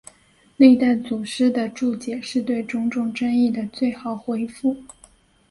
[0.57, 4.75] 历代祖师的注解是对种种争议的最好回复。